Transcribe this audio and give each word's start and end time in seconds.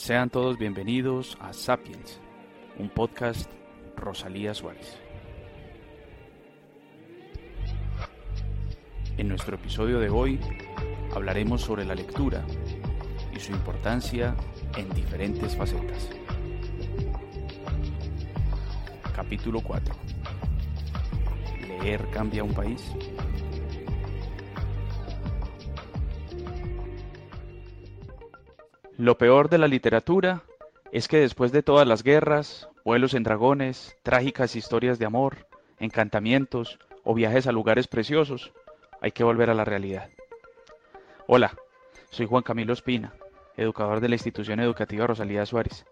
Sean 0.00 0.30
todos 0.30 0.56
bienvenidos 0.56 1.36
a 1.42 1.52
Sapiens, 1.52 2.18
un 2.78 2.88
podcast 2.88 3.50
Rosalía 3.98 4.54
Suárez. 4.54 4.98
En 9.18 9.28
nuestro 9.28 9.56
episodio 9.56 10.00
de 10.00 10.08
hoy 10.08 10.40
hablaremos 11.14 11.60
sobre 11.60 11.84
la 11.84 11.94
lectura 11.94 12.42
y 13.36 13.40
su 13.40 13.52
importancia 13.52 14.34
en 14.74 14.88
diferentes 14.94 15.54
facetas. 15.54 16.08
Capítulo 19.14 19.60
4. 19.60 19.94
¿Leer 21.82 22.08
cambia 22.10 22.42
un 22.42 22.54
país? 22.54 22.90
Lo 29.00 29.16
peor 29.16 29.48
de 29.48 29.56
la 29.56 29.66
literatura 29.66 30.42
es 30.92 31.08
que 31.08 31.20
después 31.20 31.52
de 31.52 31.62
todas 31.62 31.88
las 31.88 32.02
guerras, 32.02 32.68
vuelos 32.84 33.14
en 33.14 33.22
dragones, 33.22 33.96
trágicas 34.02 34.56
historias 34.56 34.98
de 34.98 35.06
amor, 35.06 35.46
encantamientos 35.78 36.78
o 37.02 37.14
viajes 37.14 37.46
a 37.46 37.52
lugares 37.52 37.88
preciosos, 37.88 38.52
hay 39.00 39.12
que 39.12 39.24
volver 39.24 39.48
a 39.48 39.54
la 39.54 39.64
realidad. 39.64 40.10
Hola, 41.26 41.56
soy 42.10 42.26
Juan 42.26 42.42
Camilo 42.42 42.74
Espina, 42.74 43.14
educador 43.56 44.00
de 44.00 44.10
la 44.10 44.16
institución 44.16 44.60
educativa 44.60 45.06
Rosalía 45.06 45.46
Suárez. 45.46 45.86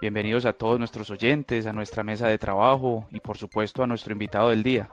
Bienvenidos 0.00 0.44
a 0.44 0.52
todos 0.52 0.80
nuestros 0.80 1.08
oyentes, 1.10 1.66
a 1.66 1.72
nuestra 1.72 2.02
mesa 2.02 2.26
de 2.26 2.38
trabajo 2.38 3.06
y 3.12 3.20
por 3.20 3.38
supuesto 3.38 3.84
a 3.84 3.86
nuestro 3.86 4.12
invitado 4.12 4.48
del 4.48 4.64
día. 4.64 4.90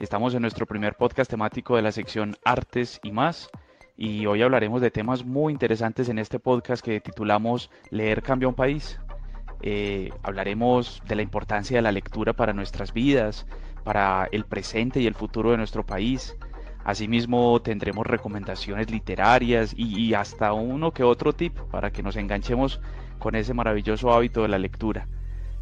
Estamos 0.00 0.34
en 0.34 0.42
nuestro 0.42 0.66
primer 0.66 0.96
podcast 0.96 1.30
temático 1.30 1.76
de 1.76 1.82
la 1.82 1.92
sección 1.92 2.34
Artes 2.44 2.98
y 3.04 3.12
más 3.12 3.48
y 3.96 4.26
hoy 4.26 4.42
hablaremos 4.42 4.80
de 4.80 4.90
temas 4.90 5.24
muy 5.24 5.52
interesantes 5.52 6.08
en 6.08 6.18
este 6.18 6.40
podcast 6.40 6.84
que 6.84 7.00
titulamos 7.00 7.70
Leer 7.90 8.22
cambia 8.22 8.48
un 8.48 8.54
país. 8.54 8.98
Eh, 9.62 10.10
hablaremos 10.22 11.00
de 11.06 11.14
la 11.14 11.22
importancia 11.22 11.78
de 11.78 11.82
la 11.82 11.92
lectura 11.92 12.32
para 12.32 12.52
nuestras 12.52 12.92
vidas, 12.92 13.46
para 13.84 14.28
el 14.32 14.44
presente 14.44 15.00
y 15.00 15.06
el 15.06 15.14
futuro 15.14 15.52
de 15.52 15.58
nuestro 15.58 15.86
país. 15.86 16.36
Asimismo 16.84 17.62
tendremos 17.62 18.06
recomendaciones 18.06 18.90
literarias 18.90 19.72
y, 19.76 20.12
hasta 20.12 20.52
uno 20.52 20.92
que 20.92 21.02
otro 21.02 21.32
tip 21.32 21.56
para 21.70 21.90
que 21.90 22.02
nos 22.02 22.16
enganchemos 22.16 22.80
con 23.18 23.36
ese 23.36 23.54
maravilloso 23.54 24.12
hábito 24.12 24.42
de 24.42 24.48
la 24.48 24.58
lectura. 24.58 25.06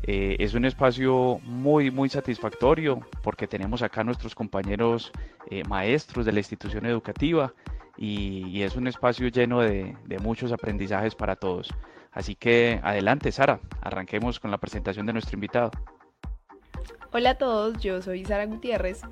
Eh, 0.04 0.36
es 0.40 0.54
un 0.54 0.64
espacio 0.64 1.38
muy, 1.44 1.92
muy 1.92 2.08
satisfactorio 2.08 3.00
porque 3.22 3.46
tenemos 3.46 3.82
acá 3.82 4.02
nuestros 4.02 4.34
compañeros 4.34 5.12
eh, 5.48 5.62
maestros 5.68 6.26
de 6.26 6.32
la 6.32 6.40
institución 6.40 6.86
educativa 6.86 7.52
y, 7.96 8.62
es 8.62 8.76
un 8.76 8.86
espacio 8.86 9.28
lleno 9.28 9.60
de, 9.60 9.96
muchos 10.22 10.52
aprendizajes 10.52 11.14
para 11.14 11.36
todos. 11.36 11.68
Así 12.12 12.34
que 12.34 12.80
adelante, 12.82 13.32
Sara, 13.32 13.60
arranquemos 13.80 14.38
con 14.38 14.50
la 14.50 14.58
presentación 14.58 15.06
de 15.06 15.12
nuestro 15.12 15.36
invitado. 15.36 15.70
Hola 17.12 17.30
a 17.30 17.34
todos, 17.38 17.78
yo 17.78 18.00
soy 18.02 18.24
Sara 18.24 18.46
Gutiérrez 18.46 19.02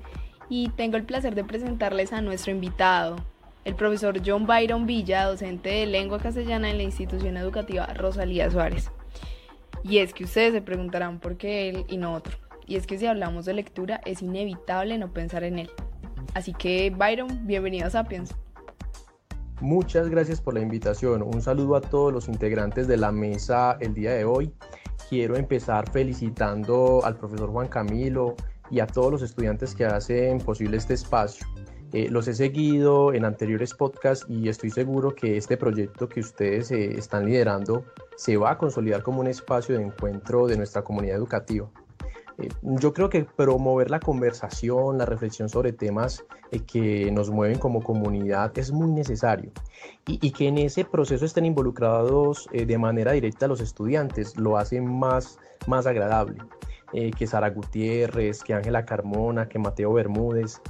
y 0.49 0.69
tengo 0.69 0.97
el 0.97 1.03
placer 1.03 1.35
de 1.35 1.43
presentarles 1.43 2.13
a 2.13 2.21
nuestro 2.21 2.51
invitado, 2.51 3.15
el 3.63 3.75
profesor 3.75 4.19
John 4.25 4.47
Byron 4.47 4.85
Villa, 4.85 5.25
docente 5.25 5.69
de 5.69 5.85
lengua 5.85 6.19
castellana 6.19 6.69
en 6.69 6.77
la 6.77 6.83
institución 6.83 7.37
educativa 7.37 7.85
Rosalía 7.87 8.49
Suárez. 8.49 8.91
Y 9.83 9.99
es 9.99 10.13
que 10.13 10.25
ustedes 10.25 10.53
se 10.53 10.61
preguntarán 10.61 11.19
por 11.19 11.37
qué 11.37 11.69
él 11.69 11.85
y 11.87 11.97
no 11.97 12.13
otro. 12.13 12.37
Y 12.67 12.75
es 12.75 12.87
que 12.87 12.97
si 12.97 13.05
hablamos 13.05 13.45
de 13.45 13.53
lectura 13.53 14.01
es 14.05 14.21
inevitable 14.21 14.97
no 14.97 15.11
pensar 15.11 15.43
en 15.43 15.59
él. 15.59 15.69
Así 16.33 16.53
que 16.53 16.89
Byron, 16.89 17.45
bienvenido 17.45 17.87
a 17.87 17.89
Sapiens. 17.89 18.35
Muchas 19.61 20.09
gracias 20.09 20.41
por 20.41 20.55
la 20.55 20.61
invitación. 20.61 21.21
Un 21.21 21.39
saludo 21.39 21.75
a 21.75 21.81
todos 21.81 22.11
los 22.11 22.27
integrantes 22.27 22.87
de 22.87 22.97
la 22.97 23.11
mesa 23.11 23.77
el 23.79 23.93
día 23.93 24.11
de 24.11 24.25
hoy. 24.25 24.51
Quiero 25.07 25.35
empezar 25.35 25.87
felicitando 25.91 27.01
al 27.05 27.15
profesor 27.15 27.51
Juan 27.51 27.67
Camilo 27.67 28.35
y 28.71 28.79
a 28.79 28.87
todos 28.87 29.11
los 29.11 29.21
estudiantes 29.21 29.75
que 29.75 29.85
hacen 29.85 30.39
posible 30.39 30.77
este 30.77 30.95
espacio. 30.95 31.45
Eh, 31.93 32.09
los 32.09 32.27
he 32.27 32.33
seguido 32.33 33.13
en 33.13 33.23
anteriores 33.23 33.75
podcasts 33.75 34.25
y 34.27 34.49
estoy 34.49 34.71
seguro 34.71 35.13
que 35.13 35.37
este 35.37 35.57
proyecto 35.57 36.09
que 36.09 36.21
ustedes 36.21 36.71
eh, 36.71 36.97
están 36.97 37.25
liderando 37.25 37.85
se 38.15 38.37
va 38.37 38.51
a 38.51 38.57
consolidar 38.57 39.03
como 39.03 39.19
un 39.19 39.27
espacio 39.27 39.77
de 39.77 39.83
encuentro 39.83 40.47
de 40.47 40.57
nuestra 40.57 40.81
comunidad 40.81 41.17
educativa. 41.17 41.69
Eh, 42.37 42.49
yo 42.61 42.93
creo 42.93 43.09
que 43.09 43.23
promover 43.23 43.89
la 43.89 43.99
conversación, 43.99 44.97
la 44.97 45.05
reflexión 45.05 45.49
sobre 45.49 45.73
temas 45.73 46.23
eh, 46.51 46.59
que 46.59 47.11
nos 47.11 47.29
mueven 47.29 47.59
como 47.59 47.81
comunidad 47.81 48.57
es 48.57 48.71
muy 48.71 48.91
necesario 48.91 49.51
y, 50.05 50.31
que 50.31 50.47
en 50.47 50.57
ese 50.57 50.85
proceso 50.85 51.25
estén 51.25 51.45
involucrados 51.45 52.47
eh, 52.51 52.65
de 52.65 52.77
manera 52.77 53.11
directa 53.11 53.47
los 53.47 53.61
estudiantes 53.61 54.37
lo 54.37 54.57
hace 54.57 54.81
más, 54.81 55.39
más 55.67 55.85
agradable. 55.87 56.37
que 57.17 57.25
Sara 57.25 57.49
Gutiérrez, 57.49 58.43
que 58.43 58.53
Ángela 58.53 58.83
Carmona, 58.83 59.47
que 59.47 59.57
Mateo 59.57 59.93
Bermúdez, 59.93 60.61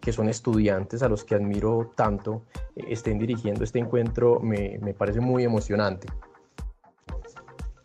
que 0.00 0.12
son 0.12 0.28
estudiantes 0.28 1.04
a 1.04 1.08
los 1.08 1.22
que 1.22 1.36
admiro 1.36 1.92
tanto, 1.94 2.42
estén 2.74 3.16
dirigiendo 3.20 3.62
este 3.62 3.78
encuentro, 3.78 4.40
me, 4.40 4.80
me 4.82 4.92
parece 4.92 5.20
muy 5.20 5.44
emocionante. 5.44 6.08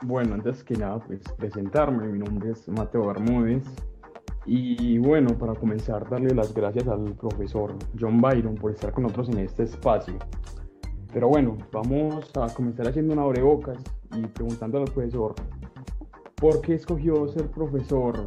Bueno, 0.05 0.33
antes 0.33 0.65
que 0.65 0.75
nada, 0.75 0.99
pues 0.99 1.21
presentarme, 1.37 2.05
mi 2.07 2.19
nombre 2.19 2.51
es 2.51 2.67
Mateo 2.67 3.07
Bermúdez 3.07 3.63
y 4.45 4.97
bueno, 4.97 5.37
para 5.37 5.55
comenzar, 5.55 6.09
darle 6.09 6.35
las 6.35 6.53
gracias 6.53 6.89
al 6.89 7.13
profesor 7.13 7.73
John 7.97 8.19
Byron 8.19 8.55
por 8.55 8.71
estar 8.71 8.91
con 8.91 9.03
nosotros 9.03 9.29
en 9.29 9.39
este 9.39 9.63
espacio. 9.63 10.15
Pero 11.13 11.29
bueno, 11.29 11.57
vamos 11.71 12.29
a 12.35 12.53
comenzar 12.53 12.89
haciendo 12.89 13.13
una 13.13 13.23
abrebocas 13.23 13.77
y 14.13 14.27
preguntando 14.27 14.79
al 14.79 14.83
profesor, 14.85 15.35
¿por 16.35 16.59
qué 16.59 16.73
escogió 16.73 17.25
ser 17.29 17.49
profesor 17.49 18.25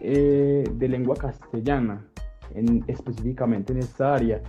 eh, 0.00 0.64
de 0.72 0.88
lengua 0.88 1.14
castellana, 1.16 2.06
en, 2.54 2.82
específicamente 2.86 3.74
en 3.74 3.80
esta 3.80 4.14
área? 4.14 4.42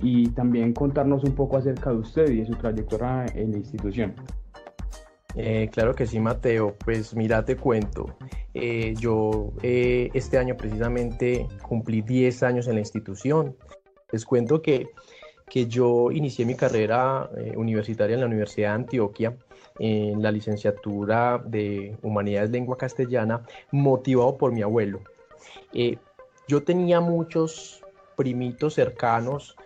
Y 0.00 0.30
también 0.30 0.72
contarnos 0.72 1.22
un 1.22 1.36
poco 1.36 1.58
acerca 1.58 1.90
de 1.90 1.98
usted 1.98 2.28
y 2.28 2.38
de 2.38 2.46
su 2.46 2.56
trayectoria 2.56 3.26
en 3.34 3.52
la 3.52 3.58
institución. 3.58 4.14
Eh, 5.36 5.68
claro 5.72 5.94
que 5.94 6.06
sí, 6.06 6.20
Mateo. 6.20 6.76
Pues 6.84 7.14
mira, 7.14 7.44
te 7.44 7.56
cuento. 7.56 8.16
Eh, 8.52 8.94
yo 8.98 9.52
eh, 9.62 10.10
este 10.14 10.38
año 10.38 10.56
precisamente 10.56 11.48
cumplí 11.62 12.02
10 12.02 12.42
años 12.42 12.68
en 12.68 12.74
la 12.74 12.80
institución. 12.80 13.56
Les 14.12 14.24
cuento 14.24 14.62
que, 14.62 14.88
que 15.48 15.66
yo 15.66 16.10
inicié 16.12 16.44
mi 16.44 16.54
carrera 16.54 17.28
universitaria 17.56 18.14
en 18.14 18.20
la 18.20 18.26
Universidad 18.26 18.70
de 18.70 18.74
Antioquia 18.74 19.36
en 19.80 20.22
la 20.22 20.30
licenciatura 20.30 21.42
de 21.44 21.96
Humanidades 22.02 22.50
Lengua 22.50 22.78
Castellana, 22.78 23.42
motivado 23.72 24.38
por 24.38 24.52
mi 24.52 24.62
abuelo. 24.62 25.00
yo 26.46 26.62
tenía 26.62 27.00
muchos 27.00 27.82
primitos 28.16 28.74
cercanos 28.74 29.56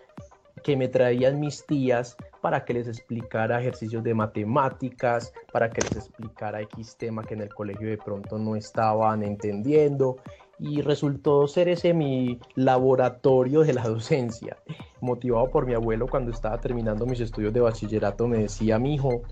que 0.69 0.77
me 0.77 0.87
traían 0.87 1.39
mis 1.39 1.65
tías 1.65 2.15
para 2.41 2.63
que 2.63 2.75
les 2.75 2.87
explicara 2.87 3.59
ejercicios 3.59 4.03
de 4.03 4.13
matemáticas, 4.13 5.33
para 5.51 5.67
que 5.71 5.81
les 5.81 5.95
explicara 5.95 6.61
X 6.61 6.95
tema 6.95 7.23
que 7.23 7.33
en 7.33 7.41
el 7.41 7.51
colegio 7.51 7.89
de 7.89 7.97
pronto 7.97 8.37
no 8.37 8.55
estaban 8.55 9.23
entendiendo 9.23 10.17
y 10.59 10.83
resultó 10.83 11.47
ser 11.47 11.69
ese 11.69 11.95
mi 11.95 12.39
laboratorio 12.53 13.61
de 13.61 13.73
la 13.73 13.81
docencia. 13.87 14.57
Motivado 15.01 15.49
por 15.49 15.65
mi 15.65 15.73
abuelo 15.73 16.05
cuando 16.05 16.29
estaba 16.29 16.59
terminando 16.59 17.07
mis 17.07 17.19
estudios 17.19 17.51
de 17.51 17.61
bachillerato 17.61 18.27
me 18.27 18.37
decía, 18.37 18.77
mi 18.77 18.93
hijo, 18.93 19.23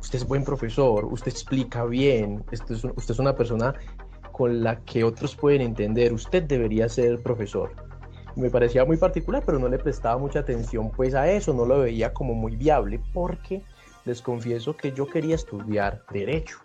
usted 0.00 0.18
es 0.18 0.24
buen 0.24 0.44
profesor, 0.44 1.04
usted 1.06 1.32
explica 1.32 1.84
bien, 1.84 2.44
usted 2.52 2.76
es, 3.10 3.18
una 3.18 3.34
persona 3.34 3.74
con 4.30 4.62
la 4.62 4.78
que 4.84 5.02
otros 5.02 5.34
pueden 5.34 5.62
entender, 5.62 6.12
usted 6.12 6.44
debería 6.44 6.88
ser 6.88 7.20
profesor 7.24 7.72
me 8.36 8.50
parecía 8.50 8.84
muy 8.84 8.96
particular, 8.96 9.42
pero 9.44 9.58
no 9.58 9.68
le 9.68 9.78
prestaba 9.78 10.18
mucha 10.18 10.40
atención 10.40 10.90
pues 10.90 11.14
a 11.14 11.30
eso, 11.30 11.52
no 11.52 11.64
lo 11.64 11.80
veía 11.80 12.12
como 12.12 12.34
muy 12.34 12.56
viable 12.56 13.00
porque 13.12 13.62
les 14.04 14.20
confieso 14.20 14.76
que 14.76 14.92
yo 14.92 15.06
quería 15.06 15.34
estudiar 15.34 16.02
derecho, 16.12 16.58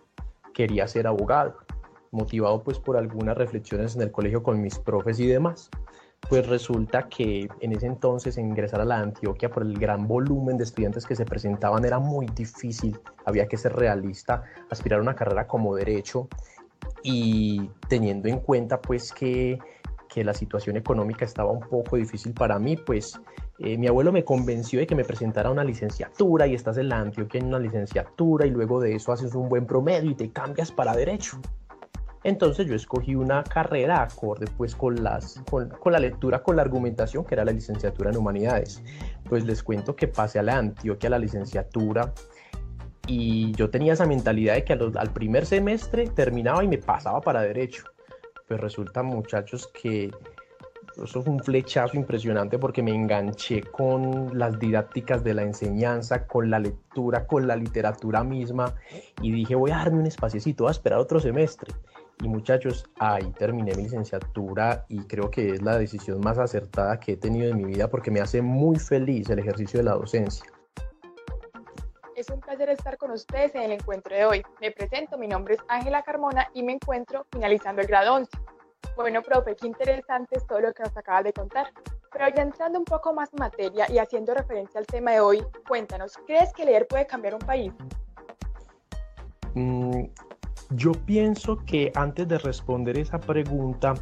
quería 0.54 0.88
ser 0.88 1.08
abogado, 1.08 1.58
motivado 2.12 2.64
pues 2.64 2.80
por 2.80 2.98
algunas 2.98 3.38
reflexiones 3.38 3.96
en 3.96 4.02
el 4.02 4.12
colegio 4.12 4.44
con 4.44 4.62
mis 4.62 4.78
profes 4.80 5.20
y 5.20 5.28
demás. 5.28 5.70
Pues 6.28 6.46
resulta 6.48 7.08
que 7.08 7.48
en 7.62 7.72
ese 7.72 7.86
entonces 7.86 8.38
ingresar 8.38 8.82
a 8.82 8.86
la 8.86 9.00
Antioquia 9.00 9.50
por 9.50 9.64
el 9.64 9.80
gran 9.80 10.06
volumen 10.06 10.58
de 10.58 10.66
estudiantes 10.66 11.06
que 11.06 11.16
se 11.16 11.24
presentaban 11.24 11.86
era 11.86 11.98
muy 11.98 12.26
difícil, 12.26 13.00
había 13.26 13.48
que 13.48 13.56
ser 13.56 13.74
realista, 13.74 14.44
aspirar 14.70 15.00
a 15.00 15.04
una 15.04 15.16
carrera 15.16 15.48
como 15.48 15.76
derecho 15.76 16.28
y 17.04 17.70
teniendo 17.88 18.28
en 18.28 18.40
cuenta 18.40 18.82
pues 18.82 19.14
que 19.14 19.60
que 20.10 20.24
la 20.24 20.34
situación 20.34 20.76
económica 20.76 21.24
estaba 21.24 21.52
un 21.52 21.62
poco 21.62 21.96
difícil 21.96 22.34
para 22.34 22.60
mí, 22.60 22.76
pues 22.76 23.20
eh, 23.60 23.78
mi 23.78 23.88
abuelo 23.88 24.12
me 24.12 24.26
convenció 24.26 24.80
de 24.80 24.88
que 24.88 24.96
me 24.96 25.06
presentara 25.06 25.52
una 25.52 25.64
licenciatura 25.64 26.48
y 26.48 26.56
estás 26.56 26.78
en 26.78 26.90
la 26.90 27.00
Antioquia 27.00 27.40
en 27.40 27.48
una 27.48 27.60
licenciatura 27.60 28.46
y 28.46 28.50
luego 28.50 28.82
de 28.82 28.96
eso 28.96 29.12
haces 29.12 29.36
un 29.36 29.48
buen 29.48 29.66
promedio 29.66 30.10
y 30.10 30.16
te 30.16 30.32
cambias 30.32 30.72
para 30.72 30.96
derecho. 30.96 31.40
Entonces 32.24 32.68
yo 32.68 32.76
escogí 32.76 33.16
una 33.16 33.44
carrera 33.44 34.02
acorde 34.02 34.46
pues 34.58 34.76
con, 34.76 35.02
las, 35.04 35.42
con, 35.50 35.70
la 35.86 36.00
lectura, 36.00 36.44
con 36.44 36.58
la 36.58 36.64
argumentación 36.64 37.24
que 37.24 37.36
era 37.36 37.46
la 37.46 37.52
licenciatura 37.52 38.10
en 38.10 38.18
humanidades. 38.18 38.84
Pues 39.30 39.46
les 39.46 39.64
cuento 39.64 39.96
que 39.96 40.08
pasé 40.08 40.40
a 40.40 40.44
la 40.44 40.58
Antioquia, 40.58 41.08
a 41.08 41.12
la 41.12 41.20
licenciatura 41.20 42.14
y 43.08 43.54
yo 43.54 43.70
tenía 43.70 43.94
esa 43.94 44.06
mentalidad 44.06 44.56
de 44.56 44.64
que 44.66 44.74
al 44.74 45.14
primer 45.14 45.46
semestre 45.46 46.08
terminaba 46.08 46.64
y 46.64 46.68
me 46.68 46.78
pasaba 46.78 47.22
para 47.22 47.42
derecho. 47.42 47.86
Pues 48.50 48.60
resulta, 48.62 49.04
muchachos, 49.04 49.68
que 49.68 50.10
eso 50.98 51.22
fue 51.22 51.34
un 51.34 51.40
flechazo 51.40 51.96
impresionante 51.96 52.58
porque 52.58 52.82
me 52.82 52.94
enganché 52.94 53.62
con 53.62 54.38
las 54.38 54.58
didácticas 54.58 55.24
de 55.24 55.36
la 55.36 55.44
enseñanza, 55.44 56.26
con 56.26 56.50
la 56.50 56.58
lectura, 56.58 57.28
con 57.28 57.46
la 57.48 57.56
literatura 57.56 58.24
misma 58.24 58.74
y 59.22 59.32
dije 59.32 59.54
voy 59.54 59.70
a 59.70 59.76
darme 59.78 60.00
un 60.00 60.08
espaciecito, 60.08 60.64
voy 60.64 60.70
a 60.70 60.72
esperar 60.72 60.98
otro 60.98 61.20
semestre. 61.20 61.72
Y 62.24 62.28
muchachos, 62.28 62.90
ahí 62.98 63.32
terminé 63.38 63.76
mi 63.76 63.84
licenciatura 63.84 64.84
y 64.90 65.04
creo 65.04 65.30
que 65.30 65.52
es 65.52 65.62
la 65.62 65.78
decisión 65.78 66.20
más 66.20 66.40
acertada 66.40 67.00
que 67.00 67.12
he 67.14 67.18
tenido 67.18 67.50
en 67.50 67.58
mi 67.58 67.66
vida 67.66 67.88
porque 67.88 68.10
me 68.10 68.20
hace 68.20 68.42
muy 68.42 68.80
feliz 68.80 69.30
el 69.30 69.38
ejercicio 69.38 69.78
de 69.78 69.84
la 69.84 69.94
docencia. 69.94 70.52
Un 72.32 72.42
placer 72.42 72.70
estar 72.70 72.98
con 72.98 73.12
ustedes 73.12 73.56
en 73.56 73.64
el 73.64 73.72
encuentro 73.72 74.16
de 74.16 74.26
hoy. 74.26 74.44
Me 74.62 74.72
presento, 74.72 75.18
mi 75.18 75.28
nombre 75.28 75.56
es 75.56 75.62
Ángela 75.68 76.04
Carmona 76.04 76.48
y 76.54 76.62
me 76.62 76.74
encuentro 76.74 77.26
finalizando 77.32 77.82
el 77.82 77.88
grado 77.88 78.16
11. 78.16 78.30
Bueno, 78.96 79.22
profe, 79.24 79.56
qué 79.56 79.66
interesante 79.66 80.38
es 80.38 80.46
todo 80.46 80.60
lo 80.60 80.74
que 80.74 80.84
nos 80.84 80.96
acabas 80.96 81.24
de 81.24 81.34
contar. 81.34 81.72
Pero 82.12 82.28
ya 82.30 82.42
entrando 82.44 82.78
un 82.78 82.86
poco 82.86 83.14
más 83.14 83.32
en 83.34 83.40
materia 83.40 83.90
y 83.90 83.98
haciendo 83.98 84.34
referencia 84.34 84.80
al 84.80 84.86
tema 84.86 85.12
de 85.12 85.22
hoy, 85.22 85.44
cuéntanos, 85.68 86.18
¿crees 86.28 86.54
que 86.54 86.66
leer 86.66 86.88
puede 86.88 87.08
cambiar 87.08 87.34
un 87.34 87.42
país? 87.42 87.74
Mm, 89.56 90.06
yo 90.72 90.92
pienso 90.92 91.58
que 91.66 91.92
antes 91.96 92.28
de 92.28 92.38
responder 92.38 92.98
esa 92.98 93.20
pregunta, 93.20 93.96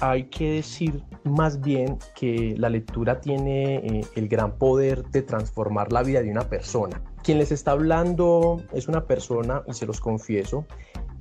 hay 0.00 0.24
que 0.24 0.52
decir 0.52 1.02
más 1.24 1.60
bien 1.60 1.98
que 2.14 2.54
la 2.56 2.68
lectura 2.68 3.20
tiene 3.20 3.76
eh, 3.76 4.00
el 4.14 4.28
gran 4.28 4.56
poder 4.56 5.04
de 5.06 5.22
transformar 5.22 5.92
la 5.92 6.02
vida 6.02 6.22
de 6.22 6.30
una 6.30 6.48
persona. 6.48 7.02
Quien 7.22 7.38
les 7.38 7.52
está 7.52 7.72
hablando 7.72 8.62
es 8.72 8.88
una 8.88 9.04
persona, 9.04 9.62
y 9.66 9.74
se 9.74 9.86
los 9.86 10.00
confieso, 10.00 10.66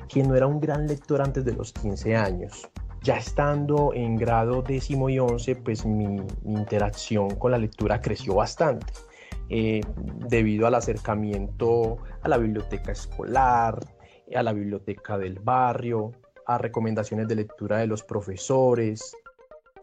que 0.08 0.24
no 0.24 0.36
era 0.36 0.48
un 0.48 0.60
gran 0.60 0.88
lector 0.88 1.22
antes 1.22 1.44
de 1.44 1.54
los 1.54 1.74
15 1.74 2.16
años. 2.16 2.70
Ya 3.02 3.18
estando 3.18 3.94
en 3.94 4.16
grado 4.16 4.62
décimo 4.62 5.10
y 5.10 5.20
once, 5.20 5.56
pues 5.56 5.86
mi, 5.86 6.22
interacción 6.46 7.32
con 7.36 7.52
la 7.52 7.58
lectura 7.58 8.00
creció 8.02 8.36
bastante. 8.36 8.86
Eh, 9.50 9.82
debido 10.28 10.68
al 10.68 10.76
acercamiento 10.76 11.98
a 12.22 12.28
la 12.28 12.38
biblioteca 12.38 12.92
escolar, 12.92 13.80
a 14.36 14.44
la 14.44 14.54
biblioteca 14.54 15.18
del 15.18 15.40
barrio, 15.40 16.12
a 16.46 16.58
recomendaciones 16.58 17.28
de 17.28 17.36
lectura 17.36 17.78
de 17.78 17.88
los 17.88 18.04
profesores. 18.04 19.16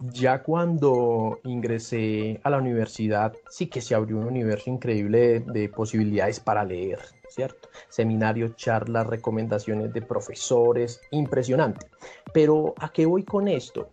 Ya 0.00 0.42
cuando 0.42 1.38
ingresé 1.44 2.40
a 2.42 2.50
la 2.50 2.58
universidad, 2.58 3.32
sí 3.48 3.68
que 3.68 3.80
se 3.80 3.94
abrió 3.94 4.18
un 4.18 4.26
universo 4.26 4.70
increíble 4.70 5.40
de, 5.40 5.68
posibilidades 5.68 6.40
para 6.40 6.64
leer, 6.64 6.98
¿cierto? 7.28 7.68
Seminarios, 7.88 8.56
charlas, 8.56 9.06
recomendaciones 9.06 9.92
de 9.92 10.02
profesores, 10.02 11.00
impresionante. 11.12 11.86
Pero 12.32 12.74
¿a 12.78 12.90
qué 12.90 13.06
voy 13.06 13.22
con 13.22 13.46
esto? 13.46 13.90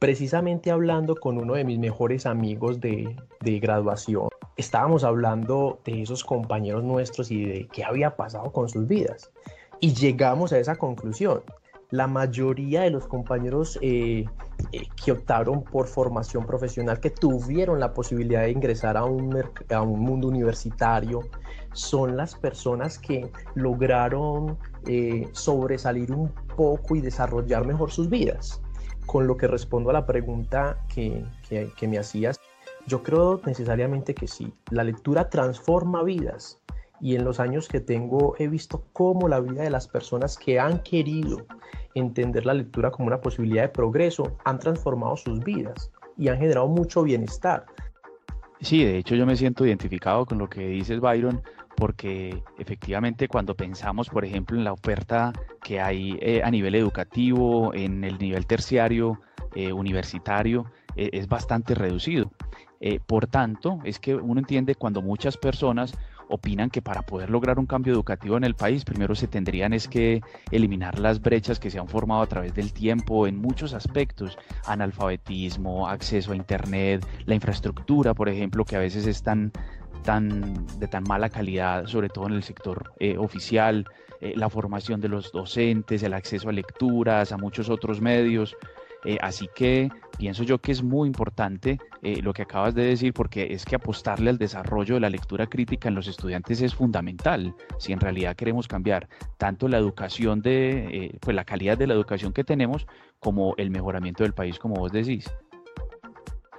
Precisamente 0.00 0.70
hablando 0.70 1.14
con 1.14 1.38
uno 1.38 1.54
de 1.54 1.64
mis 1.64 1.78
mejores 1.78 2.26
amigos 2.26 2.80
de, 2.80 3.16
de 3.40 3.58
graduación, 3.60 4.28
estábamos 4.56 5.04
hablando 5.04 5.78
de 5.84 6.02
esos 6.02 6.24
compañeros 6.24 6.82
nuestros 6.82 7.30
y 7.30 7.44
de 7.44 7.68
qué 7.68 7.84
había 7.84 8.16
pasado 8.16 8.50
con 8.52 8.68
sus 8.68 8.86
vidas. 8.88 9.30
Y 9.84 9.92
llegamos 9.92 10.50
a 10.54 10.58
esa 10.58 10.76
conclusión. 10.76 11.42
La 11.90 12.06
mayoría 12.06 12.80
de 12.80 12.90
los 12.90 13.06
compañeros 13.06 13.78
eh, 13.82 14.24
eh, 14.72 14.80
que 15.04 15.12
optaron 15.12 15.62
por 15.62 15.88
formación 15.88 16.46
profesional, 16.46 17.00
que 17.00 17.10
tuvieron 17.10 17.80
la 17.80 17.92
posibilidad 17.92 18.44
de 18.44 18.50
ingresar 18.50 18.96
a 18.96 19.04
un, 19.04 19.44
a 19.68 19.82
un 19.82 20.00
mundo 20.00 20.28
universitario, 20.28 21.20
son 21.74 22.16
las 22.16 22.34
personas 22.34 22.98
que 22.98 23.30
lograron 23.56 24.56
eh, 24.86 25.28
sobresalir 25.32 26.12
un 26.12 26.30
poco 26.56 26.96
y 26.96 27.02
desarrollar 27.02 27.66
mejor 27.66 27.90
sus 27.90 28.08
vidas. 28.08 28.62
Con 29.04 29.26
lo 29.26 29.36
que 29.36 29.48
respondo 29.48 29.90
a 29.90 29.92
la 29.92 30.06
pregunta 30.06 30.78
que, 30.88 31.26
que, 31.46 31.68
que 31.76 31.88
me 31.88 31.98
hacías, 31.98 32.40
yo 32.86 33.02
creo 33.02 33.38
necesariamente 33.44 34.14
que 34.14 34.28
sí, 34.28 34.50
la 34.70 34.82
lectura 34.82 35.28
transforma 35.28 36.02
vidas 36.02 36.58
y 37.00 37.16
en 37.16 37.24
los 37.24 37.40
años 37.40 37.68
que 37.68 37.80
tengo 37.80 38.34
he 38.38 38.48
visto 38.48 38.84
cómo 38.92 39.28
la 39.28 39.40
vida 39.40 39.62
de 39.62 39.70
las 39.70 39.88
personas 39.88 40.38
que 40.38 40.58
han 40.58 40.80
querido 40.82 41.46
entender 41.94 42.46
la 42.46 42.54
lectura 42.54 42.90
como 42.90 43.06
una 43.06 43.20
posibilidad 43.20 43.62
de 43.62 43.68
progreso 43.68 44.36
han 44.44 44.58
transformado 44.58 45.16
sus 45.16 45.40
vidas 45.40 45.90
y 46.16 46.28
han 46.28 46.38
generado 46.38 46.68
mucho 46.68 47.02
bienestar. 47.02 47.66
Sí, 48.60 48.84
de 48.84 48.98
hecho 48.98 49.14
yo 49.14 49.26
me 49.26 49.36
siento 49.36 49.66
identificado 49.66 50.24
con 50.24 50.38
lo 50.38 50.48
que 50.48 50.66
dices 50.66 51.00
Byron, 51.00 51.42
porque 51.76 52.42
efectivamente 52.58 53.28
cuando 53.28 53.54
pensamos, 53.54 54.08
por 54.08 54.24
ejemplo, 54.24 54.56
en 54.56 54.64
la 54.64 54.72
oferta 54.72 55.32
que 55.62 55.80
hay 55.80 56.18
eh, 56.20 56.40
a 56.42 56.50
nivel 56.50 56.74
educativo, 56.74 57.74
en 57.74 58.04
el 58.04 58.18
nivel 58.18 58.46
terciario, 58.46 59.20
eh, 59.54 59.72
universitario, 59.72 60.66
eh, 60.96 61.10
es 61.12 61.28
bastante 61.28 61.74
reducido. 61.74 62.30
por 63.06 63.26
tanto, 63.26 63.78
es 63.84 63.98
que 63.98 64.14
uno 64.14 64.38
entiende 64.38 64.74
cuando 64.74 65.00
muchas 65.00 65.38
personas 65.38 65.94
opinan 66.28 66.70
que 66.70 66.82
para 66.82 67.02
poder 67.02 67.30
lograr 67.30 67.58
un 67.58 67.66
cambio 67.66 67.92
educativo 67.92 68.36
en 68.36 68.44
el 68.44 68.54
país, 68.54 68.84
primero 68.84 69.14
se 69.14 69.28
tendrían 69.28 69.72
es 69.72 69.88
que 69.88 70.20
eliminar 70.50 70.98
las 70.98 71.20
brechas 71.20 71.58
que 71.58 71.70
se 71.70 71.78
han 71.78 71.88
formado 71.88 72.22
a 72.22 72.26
través 72.26 72.54
del 72.54 72.72
tiempo 72.72 73.26
en 73.26 73.36
muchos 73.36 73.74
aspectos, 73.74 74.38
analfabetismo, 74.66 75.88
acceso 75.88 76.32
a 76.32 76.36
internet, 76.36 77.06
la 77.26 77.34
infraestructura, 77.34 78.14
por 78.14 78.28
ejemplo, 78.28 78.64
que 78.64 78.76
a 78.76 78.80
veces 78.80 79.06
es 79.06 79.22
tan, 79.22 79.52
tan 80.02 80.66
de 80.78 80.88
tan 80.88 81.04
mala 81.04 81.28
calidad, 81.28 81.86
sobre 81.86 82.08
todo 82.08 82.26
en 82.26 82.34
el 82.34 82.42
sector 82.42 82.92
eh, 82.98 83.16
oficial, 83.16 83.86
eh, 84.20 84.34
la 84.36 84.48
formación 84.48 85.00
de 85.00 85.08
los 85.08 85.32
docentes, 85.32 86.02
el 86.02 86.14
acceso 86.14 86.48
a 86.48 86.52
lecturas, 86.52 87.32
a 87.32 87.36
muchos 87.36 87.68
otros 87.68 88.00
medios. 88.00 88.56
Eh, 89.04 89.18
así 89.20 89.48
que 89.54 89.90
pienso 90.16 90.44
yo 90.44 90.58
que 90.58 90.72
es 90.72 90.82
muy 90.82 91.06
importante 91.06 91.78
eh, 92.02 92.22
lo 92.22 92.32
que 92.32 92.42
acabas 92.42 92.74
de 92.74 92.84
decir 92.84 93.12
porque 93.12 93.52
es 93.52 93.64
que 93.64 93.76
apostarle 93.76 94.30
al 94.30 94.38
desarrollo 94.38 94.94
de 94.94 95.00
la 95.00 95.10
lectura 95.10 95.46
crítica 95.46 95.88
en 95.88 95.94
los 95.94 96.06
estudiantes 96.06 96.62
es 96.62 96.74
fundamental 96.74 97.54
si 97.78 97.92
en 97.92 98.00
realidad 98.00 98.34
queremos 98.34 98.66
cambiar 98.66 99.08
tanto 99.36 99.68
la 99.68 99.78
educación 99.78 100.40
de, 100.40 100.86
eh, 100.86 101.18
pues 101.20 101.34
la 101.36 101.44
calidad 101.44 101.76
de 101.76 101.86
la 101.86 101.94
educación 101.94 102.32
que 102.32 102.44
tenemos 102.44 102.86
como 103.18 103.54
el 103.58 103.70
mejoramiento 103.70 104.22
del 104.22 104.32
país 104.32 104.58
como 104.58 104.76
vos 104.76 104.92
decís. 104.92 105.30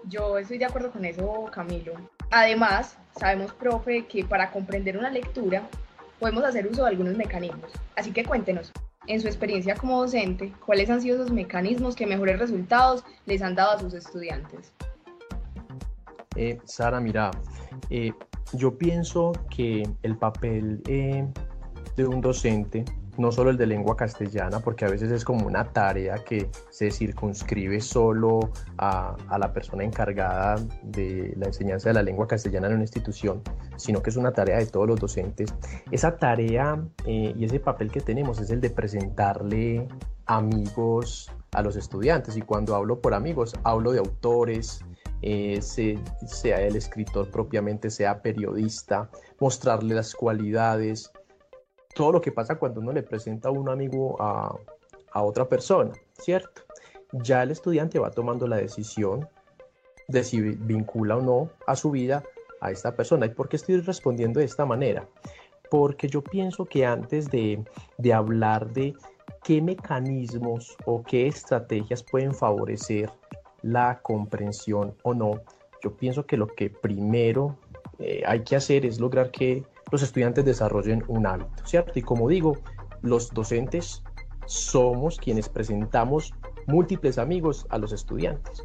Yo 0.07 0.37
estoy 0.37 0.59
de 0.59 0.65
acuerdo 0.65 0.91
con 0.91 1.03
eso, 1.03 1.45
Camilo. 1.51 1.93
Además, 2.29 2.97
sabemos, 3.17 3.53
profe, 3.53 4.05
que 4.05 4.23
para 4.23 4.51
comprender 4.51 4.97
una 4.97 5.09
lectura 5.09 5.63
podemos 6.19 6.43
hacer 6.43 6.67
uso 6.67 6.83
de 6.83 6.89
algunos 6.89 7.15
mecanismos. 7.15 7.71
Así 7.95 8.11
que 8.11 8.23
cuéntenos, 8.23 8.71
en 9.07 9.21
su 9.21 9.27
experiencia 9.27 9.75
como 9.75 10.01
docente, 10.01 10.53
cuáles 10.65 10.89
han 10.89 11.01
sido 11.01 11.15
esos 11.15 11.31
mecanismos 11.31 11.95
que 11.95 12.05
mejores 12.05 12.39
resultados 12.39 13.03
les 13.25 13.41
han 13.41 13.55
dado 13.55 13.71
a 13.71 13.79
sus 13.79 13.93
estudiantes. 13.93 14.73
Eh, 16.35 16.59
Sara, 16.65 16.99
mira, 16.99 17.31
eh, 17.89 18.11
yo 18.53 18.77
pienso 18.77 19.31
que 19.49 19.83
el 20.03 20.17
papel 20.17 20.81
eh, 20.87 21.25
de 21.95 22.05
un 22.05 22.21
docente 22.21 22.83
no 23.17 23.31
solo 23.31 23.49
el 23.49 23.57
de 23.57 23.65
lengua 23.65 23.95
castellana, 23.95 24.59
porque 24.59 24.85
a 24.85 24.89
veces 24.89 25.11
es 25.11 25.23
como 25.23 25.45
una 25.45 25.65
tarea 25.71 26.15
que 26.23 26.49
se 26.69 26.91
circunscribe 26.91 27.81
solo 27.81 28.51
a, 28.77 29.15
la 29.37 29.53
persona 29.53 29.83
encargada 29.83 30.55
de 30.83 31.33
la 31.37 31.47
enseñanza 31.47 31.89
de 31.89 31.93
la 31.95 32.03
lengua 32.03 32.27
castellana 32.27 32.67
en 32.67 32.73
una 32.73 32.83
institución, 32.83 33.41
sino 33.75 34.01
que 34.01 34.09
es 34.09 34.15
una 34.15 34.31
tarea 34.31 34.57
de 34.57 34.65
todos 34.65 34.87
los 34.87 34.99
docentes. 34.99 35.53
Esa 35.91 36.17
tarea 36.17 36.81
eh, 37.05 37.33
y 37.37 37.45
ese 37.45 37.59
papel 37.59 37.91
que 37.91 38.01
tenemos 38.01 38.39
es 38.39 38.49
el 38.49 38.61
de 38.61 38.69
presentarle 38.69 39.87
amigos 40.25 41.31
a 41.51 41.61
los 41.61 41.75
estudiantes, 41.75 42.35
y 42.35 42.41
cuando 42.41 42.75
hablo 42.75 42.99
por 42.99 43.13
amigos, 43.13 43.55
hablo 43.63 43.91
de 43.91 43.99
autores, 43.99 44.83
eh, 45.21 45.59
sea 45.61 46.61
el 46.61 46.75
escritor 46.75 47.31
propiamente, 47.31 47.89
sea 47.89 48.21
periodista, 48.21 49.09
mostrarle 49.39 49.95
las 49.95 50.13
cualidades, 50.13 51.11
todo 51.95 52.11
lo 52.11 52.21
que 52.21 52.31
pasa 52.31 52.55
cuando 52.55 52.81
uno 52.81 52.91
le 52.91 53.01
presenta 53.01 53.49
a 53.49 53.51
un 53.51 53.69
amigo 53.69 54.17
a, 54.19 54.55
otra 55.17 55.47
persona, 55.47 55.93
¿cierto? 56.19 56.63
Ya 57.13 57.41
el 57.41 57.51
estudiante 57.51 57.99
va 57.99 58.11
tomando 58.11 58.47
la 58.47 58.57
decisión 58.57 59.29
de 60.09 60.25
si 60.25 60.41
vincula 60.41 61.15
o 61.15 61.21
no 61.21 61.49
a 61.65 61.77
su 61.77 61.91
vida 61.91 62.21
a 62.59 62.69
esta 62.69 62.93
persona. 62.97 63.25
¿Y 63.25 63.29
por 63.29 63.47
qué 63.47 63.55
estoy 63.55 63.79
respondiendo 63.79 64.41
de 64.41 64.45
esta 64.45 64.65
manera? 64.65 65.07
Porque 65.71 66.09
yo 66.09 66.21
pienso 66.21 66.65
que 66.65 66.85
antes 66.85 67.29
de, 67.29 67.63
de 67.97 68.13
hablar 68.13 68.73
de 68.73 68.93
qué 69.41 69.61
mecanismos 69.61 70.75
o 70.83 71.01
qué 71.01 71.27
estrategias 71.27 72.03
pueden 72.03 72.33
favorecer 72.33 73.09
la 73.61 74.01
comprensión 74.01 74.95
o 75.03 75.13
no, 75.13 75.39
yo 75.81 75.95
pienso 75.95 76.25
que 76.25 76.35
lo 76.35 76.47
que 76.47 76.69
primero 76.69 77.57
eh, 77.99 78.21
hay 78.25 78.43
que 78.43 78.57
hacer 78.57 78.85
es 78.85 78.99
lograr 78.99 79.31
que 79.31 79.63
los 79.91 80.01
estudiantes 80.01 80.45
desarrollen 80.45 81.03
un 81.07 81.25
hábito, 81.27 81.65
¿cierto? 81.65 81.97
Y 81.97 82.01
como 82.01 82.27
digo, 82.27 82.57
los 83.01 83.31
docentes 83.31 84.03
somos 84.45 85.17
quienes 85.17 85.49
presentamos 85.49 86.33
múltiples 86.67 87.17
amigos 87.17 87.65
a 87.69 87.77
los 87.77 87.91
estudiantes. 87.91 88.63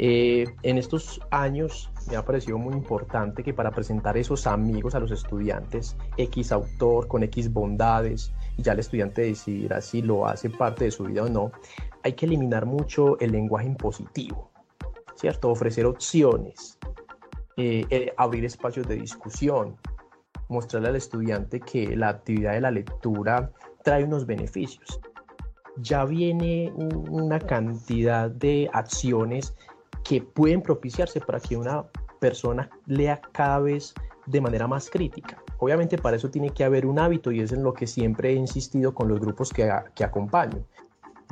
Eh, 0.00 0.44
en 0.62 0.78
estos 0.78 1.20
años 1.32 1.90
me 2.08 2.16
ha 2.16 2.24
parecido 2.24 2.56
muy 2.56 2.72
importante 2.72 3.42
que 3.42 3.52
para 3.52 3.72
presentar 3.72 4.16
esos 4.16 4.46
amigos 4.46 4.94
a 4.94 5.00
los 5.00 5.10
estudiantes, 5.10 5.96
X 6.16 6.52
autor 6.52 7.08
con 7.08 7.24
X 7.24 7.52
bondades, 7.52 8.32
ya 8.58 8.72
el 8.72 8.78
estudiante 8.78 9.22
decidirá 9.22 9.80
si 9.80 10.02
lo 10.02 10.26
hace 10.26 10.50
parte 10.50 10.84
de 10.84 10.92
su 10.92 11.04
vida 11.04 11.24
o 11.24 11.28
no, 11.28 11.50
hay 12.04 12.12
que 12.12 12.26
eliminar 12.26 12.64
mucho 12.64 13.18
el 13.18 13.32
lenguaje 13.32 13.66
impositivo, 13.66 14.50
¿cierto? 15.16 15.50
Ofrecer 15.50 15.84
opciones, 15.84 16.78
eh, 17.56 17.84
eh, 17.90 18.12
abrir 18.16 18.44
espacios 18.44 18.86
de 18.86 18.96
discusión, 18.96 19.76
mostrarle 20.48 20.88
al 20.88 20.96
estudiante 20.96 21.60
que 21.60 21.96
la 21.96 22.08
actividad 22.08 22.52
de 22.52 22.60
la 22.60 22.70
lectura 22.70 23.50
trae 23.84 24.04
unos 24.04 24.26
beneficios. 24.26 25.00
Ya 25.76 26.04
viene 26.04 26.72
una 27.10 27.38
cantidad 27.38 28.30
de 28.30 28.68
acciones 28.72 29.54
que 30.02 30.20
pueden 30.22 30.62
propiciarse 30.62 31.20
para 31.20 31.38
que 31.38 31.56
una 31.56 31.84
persona 32.20 32.68
lea 32.86 33.20
cada 33.32 33.60
vez 33.60 33.94
de 34.26 34.40
manera 34.40 34.66
más 34.66 34.90
crítica. 34.90 35.42
Obviamente 35.58 35.98
para 35.98 36.16
eso 36.16 36.30
tiene 36.30 36.50
que 36.50 36.64
haber 36.64 36.86
un 36.86 36.98
hábito 36.98 37.30
y 37.30 37.40
es 37.40 37.52
en 37.52 37.62
lo 37.62 37.72
que 37.72 37.86
siempre 37.86 38.30
he 38.30 38.34
insistido 38.34 38.94
con 38.94 39.08
los 39.08 39.20
grupos 39.20 39.52
que, 39.52 39.70
que 39.94 40.04
acompaño. 40.04 40.64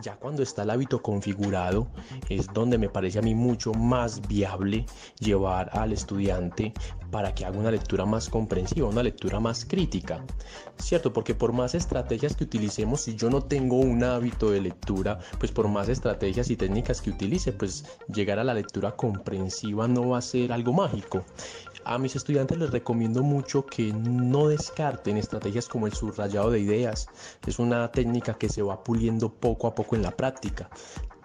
Ya 0.02 0.16
cuando 0.16 0.42
está 0.42 0.62
el 0.62 0.70
hábito 0.70 1.00
configurado 1.00 1.88
es 2.28 2.52
donde 2.52 2.76
me 2.76 2.90
parece 2.90 3.18
a 3.18 3.22
mí 3.22 3.34
mucho 3.34 3.72
más 3.72 4.20
viable 4.28 4.84
llevar 5.20 5.70
al 5.72 5.92
estudiante 5.92 6.74
para 7.10 7.34
que 7.34 7.46
haga 7.46 7.58
una 7.58 7.70
lectura 7.70 8.04
más 8.04 8.28
comprensiva, 8.28 8.88
una 8.88 9.02
lectura 9.02 9.40
más 9.40 9.64
crítica. 9.64 10.22
¿Cierto? 10.78 11.12
Porque 11.12 11.34
por 11.34 11.52
más 11.52 11.74
estrategias 11.74 12.36
que 12.36 12.44
utilicemos, 12.44 13.00
si 13.00 13.16
yo 13.16 13.30
no 13.30 13.40
tengo 13.40 13.78
un 13.78 14.04
hábito 14.04 14.50
de 14.50 14.60
lectura, 14.60 15.18
pues 15.38 15.50
por 15.50 15.66
más 15.68 15.88
estrategias 15.88 16.50
y 16.50 16.56
técnicas 16.56 17.00
que 17.00 17.10
utilice, 17.10 17.52
pues 17.52 17.84
llegar 18.12 18.38
a 18.38 18.44
la 18.44 18.52
lectura 18.52 18.94
comprensiva 18.94 19.88
no 19.88 20.10
va 20.10 20.18
a 20.18 20.22
ser 20.22 20.52
algo 20.52 20.74
mágico. 20.74 21.24
A 21.88 21.98
mis 21.98 22.16
estudiantes 22.16 22.58
les 22.58 22.70
recomiendo 22.70 23.22
mucho 23.22 23.64
que 23.64 23.92
no 23.92 24.48
descarten 24.48 25.18
estrategias 25.18 25.68
como 25.68 25.86
el 25.86 25.92
subrayado 25.92 26.50
de 26.50 26.58
ideas. 26.58 27.08
Es 27.46 27.60
una 27.60 27.92
técnica 27.92 28.34
que 28.34 28.48
se 28.48 28.60
va 28.60 28.82
puliendo 28.82 29.28
poco 29.28 29.68
a 29.68 29.74
poco 29.76 29.94
en 29.94 30.02
la 30.02 30.10
práctica. 30.10 30.68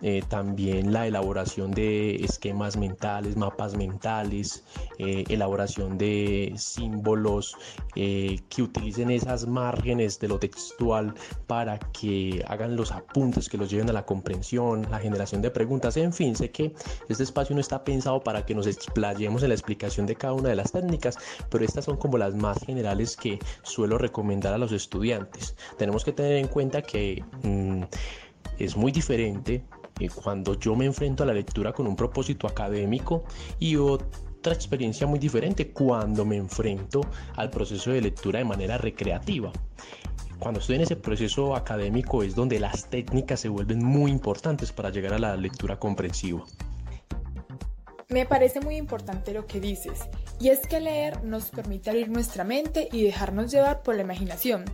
Eh, 0.02 0.24
también 0.28 0.92
la 0.92 1.06
elaboración 1.06 1.72
de 1.72 2.16
esquemas 2.16 2.76
mentales, 2.76 3.38
mapas 3.38 3.76
mentales, 3.76 4.64
eh, 4.98 5.24
elaboración 5.30 5.98
de 5.98 6.54
símbolos 6.58 7.56
eh, 7.96 8.40
que 8.50 8.64
utilicen 8.64 9.12
esas 9.12 9.48
márgenes 9.48 10.20
de 10.20 10.28
lo 10.28 10.40
textual 10.40 11.14
para 11.46 11.78
que 11.78 12.44
hagan 12.48 12.76
los 12.76 12.92
apuntes 12.92 13.48
que 13.48 13.58
los 13.58 13.70
lleven 13.70 13.90
a 13.90 13.94
la 13.94 14.06
comprensión, 14.06 14.88
la 14.90 15.00
generación 15.00 15.42
de 15.42 15.52
preguntas, 15.52 15.96
en 15.98 16.14
fin, 16.14 16.36
sé 16.36 16.50
que 16.50 16.74
este 17.08 17.24
espacio 17.24 17.54
no 17.56 17.62
está 17.62 17.84
pensado 17.84 18.24
para 18.24 18.46
que 18.46 18.56
nos 18.56 18.66
explayemos 18.66 19.44
en 19.44 19.50
la 19.50 19.56
explicación 19.56 20.08
de 20.08 20.16
cada 20.16 20.34
una 20.34 20.50
de 20.50 20.56
las 20.56 20.72
técnicas, 20.72 21.18
pero 21.50 21.64
estas 21.64 21.86
son 21.86 21.98
como 21.98 22.18
las 22.18 22.34
más 22.34 22.58
generales 22.66 23.16
que 23.16 23.38
suelo 23.62 23.98
recomendar 24.00 24.54
a 24.54 24.58
los 24.58 24.72
estudiantes. 24.72 25.56
Tenemos 25.78 26.04
que 26.04 26.12
tener 26.12 26.38
en 26.38 26.48
cuenta 26.48 26.82
que 26.82 27.24
mm, 27.44 27.84
es 28.58 28.76
muy 28.76 28.92
diferente 28.92 29.64
cuando 30.10 30.60
yo 30.60 30.76
me 30.76 30.86
enfrento 30.86 31.24
a 31.24 31.26
la 31.26 31.34
lectura 31.34 31.74
con 31.74 31.88
un 31.88 31.96
propósito 31.96 32.48
académico 32.48 33.24
y 33.60 33.76
otra 33.76 34.54
experiencia 34.54 35.08
muy 35.08 35.20
diferente 35.20 35.72
cuando 35.72 36.26
me 36.26 36.38
enfrento 36.38 37.02
al 37.36 37.50
proceso 37.50 37.92
de 37.92 38.02
lectura 38.02 38.40
de 38.40 38.46
manera 38.46 38.78
recreativa. 38.78 39.52
Cuando 40.40 40.60
estoy 40.60 40.78
en 40.78 40.82
ese 40.82 40.96
proceso 40.96 41.56
académico 41.56 42.24
es 42.24 42.34
donde 42.34 42.60
las 42.60 42.90
técnicas 42.90 43.40
se 43.40 43.50
vuelven 43.50 43.84
muy 43.86 44.10
importantes 44.10 44.72
para 44.72 44.90
llegar 44.90 45.14
a 45.14 45.20
la 45.20 45.36
lectura 45.36 45.78
comprensiva. 45.78 46.44
Me 48.10 48.26
parece 48.26 48.60
muy 48.60 48.76
importante 48.76 49.34
lo 49.34 49.46
que 49.46 49.62
dices, 49.62 50.02
y 50.40 50.50
es 50.50 50.60
que 50.68 50.80
leer 50.80 51.24
nos 51.24 51.52
permite 51.52 51.92
abrir 51.92 52.10
nuestra 52.10 52.44
mente 52.44 52.90
y 52.92 53.04
dejarnos 53.04 53.52
llevar 53.52 53.84
por 53.84 53.96
la 53.96 54.02
imaginación. 54.02 54.66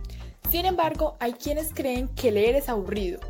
Sin 0.50 0.64
embargo, 0.64 1.16
hay 1.20 1.34
quienes 1.34 1.72
creen 1.74 2.08
que 2.08 2.32
leer 2.32 2.56
es 2.56 2.70
aburrido, 2.70 3.20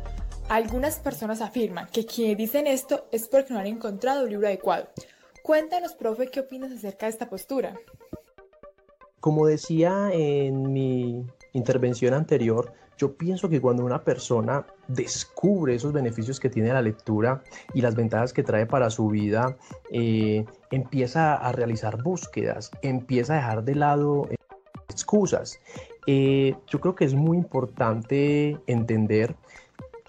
algunas 0.49 0.97
personas 0.97 1.41
afirman 1.41 1.87
que 1.93 2.05
quienes 2.05 2.37
dicen 2.37 2.67
esto 2.67 3.05
es 3.11 3.27
porque 3.27 3.53
no 3.53 3.59
han 3.59 3.67
encontrado 3.67 4.23
un 4.23 4.29
libro 4.29 4.47
adecuado. 4.47 4.89
Cuéntanos, 5.43 5.93
profe, 5.93 6.27
¿qué 6.27 6.41
opinas 6.41 6.71
acerca 6.71 7.05
de 7.05 7.11
esta 7.11 7.29
postura? 7.29 7.75
Como 9.19 9.45
decía 9.45 10.09
en 10.11 10.73
mi 10.73 11.25
intervención 11.53 12.13
anterior, 12.13 12.73
yo 12.97 13.15
pienso 13.15 13.47
que 13.47 13.61
cuando 13.61 13.85
una 13.85 14.03
persona 14.03 14.65
descubre 14.87 15.75
esos 15.75 15.93
beneficios 15.93 16.39
que 16.39 16.49
tiene 16.49 16.73
la 16.73 16.81
lectura 16.81 17.41
y 17.73 17.81
las 17.81 17.95
ventajas 17.95 18.33
que 18.33 18.43
trae 18.43 18.65
para 18.65 18.89
su 18.89 19.07
vida, 19.07 19.55
eh, 19.91 20.45
empieza 20.71 21.35
a 21.35 21.51
realizar 21.51 22.03
búsquedas, 22.03 22.71
empieza 22.81 23.33
a 23.33 23.35
dejar 23.37 23.63
de 23.63 23.75
lado 23.75 24.27
eh, 24.29 24.35
excusas. 24.89 25.59
Eh, 26.07 26.55
yo 26.67 26.81
creo 26.81 26.95
que 26.95 27.05
es 27.05 27.13
muy 27.13 27.37
importante 27.37 28.57
entender 28.67 29.35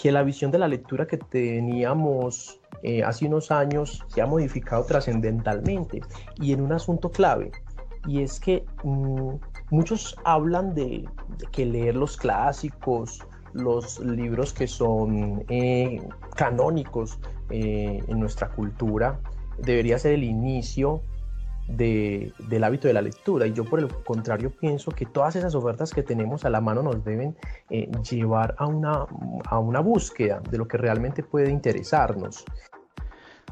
que 0.00 0.11
la 0.11 0.23
visión 0.23 0.50
de 0.50 0.59
la 0.59 0.66
lectura 0.66 1.07
que 1.07 1.19
teníamos 1.19 2.59
eh, 2.83 3.02
hace 3.02 3.26
unos 3.26 3.50
años 3.50 4.02
se 4.09 4.23
ha 4.23 4.26
modificado 4.26 4.83
trascendentalmente. 4.85 6.00
Y 6.37 6.54
en 6.54 6.62
un 6.62 6.73
asunto 6.73 7.11
clave, 7.11 7.52
y 8.07 8.23
es 8.23 8.40
que 8.40 8.64
mm, 8.83 9.35
muchos 9.71 10.16
hablan 10.25 10.75
de, 10.75 11.07
que 11.52 11.66
leer 11.66 11.97
los 11.97 12.16
clásicos, 12.16 13.23
los 13.52 13.99
libros 14.00 14.54
que 14.54 14.66
son 14.66 15.45
eh, 15.49 16.00
canónicos 16.35 17.19
eh, 17.50 18.02
en 18.09 18.21
nuestra 18.21 18.49
cultura, 18.49 19.21
debería 19.59 19.99
ser 19.99 20.12
el 20.12 20.25
inicio 20.25 21.02
del 21.77 22.65
hábito 22.65 22.89
de 22.89 22.95
la 22.95 23.03
lectura. 23.03 23.47
Y 23.47 23.53
yo 23.53 23.65
por 23.65 23.81
el 23.81 23.89
contrario 24.05 24.50
pienso 24.50 24.91
que 24.91 25.07
todas 25.07 25.37
esas 25.37 25.55
ofertas 25.55 25.93
que 25.93 26.03
tenemos 26.03 26.45
a 26.45 26.50
la 26.50 26.61
mano 26.61 26.83
nos 26.83 27.05
deben 27.05 27.37
eh, 27.71 27.91
llevar 28.09 28.55
a 28.59 28.67
una, 28.67 29.07
a 29.47 29.59
una 29.59 29.81
búsqueda 29.81 30.41
de 30.50 30.59
lo 30.59 30.67
que 30.67 30.77
realmente 30.77 31.23
puede 31.23 31.50
interesarnos. 31.50 32.45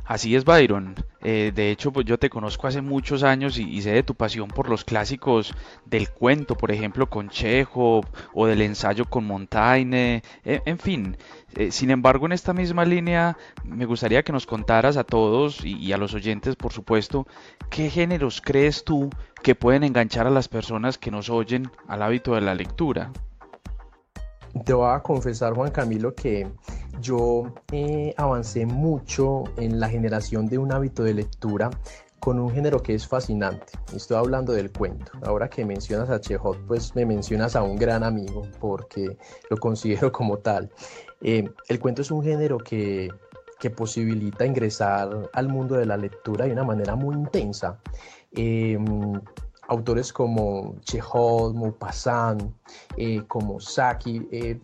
Así 0.08 0.34
es, 0.34 0.46
Byron. 0.46 0.94
Eh, 1.20 1.52
de 1.54 1.70
hecho, 1.70 1.92
pues 1.92 2.06
yo 2.06 2.18
te 2.18 2.30
conozco 2.30 2.66
hace 2.66 2.80
muchos 2.80 3.22
años 3.22 3.58
y, 3.58 3.82
sé 3.82 3.90
de 3.90 4.02
tu 4.02 4.14
pasión 4.14 4.48
por 4.48 4.70
los 4.70 4.82
clásicos 4.82 5.52
del 5.84 6.08
cuento, 6.08 6.56
por 6.56 6.72
ejemplo, 6.72 7.10
con 7.10 7.28
Chekhov 7.28 8.06
o 8.32 8.46
del 8.46 8.62
ensayo 8.62 9.04
con 9.04 9.26
Montaigne, 9.26 10.22
e, 10.46 10.62
en 10.64 10.78
fin. 10.78 11.18
Eh, 11.54 11.70
sin 11.72 11.90
embargo, 11.90 12.24
en 12.24 12.32
esta 12.32 12.54
misma 12.54 12.86
línea, 12.86 13.36
me 13.64 13.84
gustaría 13.84 14.22
que 14.22 14.32
nos 14.32 14.46
contaras 14.46 14.96
a 14.96 15.04
todos 15.04 15.62
y 15.62 15.92
a 15.92 15.98
los 15.98 16.14
oyentes, 16.14 16.56
por 16.56 16.72
supuesto, 16.72 17.26
qué 17.68 17.90
géneros 17.90 18.40
crees 18.40 18.84
tú 18.84 19.10
que 19.42 19.54
pueden 19.54 19.84
enganchar 19.84 20.26
a 20.26 20.30
las 20.30 20.48
personas 20.48 20.96
que 20.96 21.10
nos 21.10 21.28
oyen 21.28 21.70
al 21.86 22.02
hábito 22.02 22.34
de 22.34 22.40
la 22.40 22.54
lectura. 22.54 23.12
Te 24.64 24.72
voy 24.72 24.90
a 24.90 25.00
confesar, 25.00 25.54
Juan 25.54 25.70
Camilo, 25.70 26.14
que 26.14 26.46
yo 27.00 27.52
eh, 27.72 28.14
avancé 28.16 28.66
mucho 28.66 29.44
en 29.56 29.78
la 29.78 29.88
generación 29.88 30.46
de 30.46 30.58
un 30.58 30.72
hábito 30.72 31.02
de 31.04 31.14
lectura 31.14 31.70
con 32.18 32.38
un 32.38 32.50
género 32.50 32.82
que 32.82 32.94
es 32.94 33.06
fascinante. 33.06 33.72
Estoy 33.94 34.16
hablando 34.16 34.52
del 34.52 34.72
cuento. 34.72 35.12
Ahora 35.22 35.48
que 35.48 35.64
mencionas 35.64 36.10
a 36.10 36.20
Chekhov, 36.20 36.56
pues 36.66 36.94
me 36.96 37.06
mencionas 37.06 37.56
a 37.56 37.62
un 37.62 37.76
gran 37.76 38.02
amigo 38.02 38.42
porque 38.60 39.16
lo 39.50 39.56
considero 39.56 40.10
como 40.12 40.38
tal. 40.38 40.70
Eh, 41.20 41.48
el 41.68 41.78
cuento 41.78 42.02
es 42.02 42.10
un 42.10 42.22
género 42.22 42.58
que, 42.58 43.08
que, 43.58 43.70
posibilita 43.70 44.46
ingresar 44.46 45.30
al 45.32 45.48
mundo 45.48 45.76
de 45.76 45.86
la 45.86 45.96
lectura 45.96 46.46
de 46.46 46.52
una 46.52 46.64
manera 46.64 46.96
muy 46.96 47.14
intensa. 47.14 47.78
Eh, 48.32 48.78
autores 49.68 50.12
como 50.12 50.76
Chekhov, 50.80 51.54
Maupassant, 51.54 52.42
eh, 52.96 53.22
como 53.28 53.60
Saki, 53.60 54.26
eh, 54.32 54.58